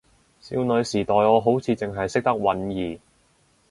[0.39, 2.47] 少女時代我好似淨係認得允
[2.97, 2.99] 兒